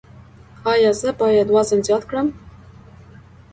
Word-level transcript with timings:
ایا 0.71 0.91
زه 1.01 1.09
باید 1.19 1.47
وزن 1.55 1.79
زیات 1.87 2.03
کړم؟ 2.09 2.27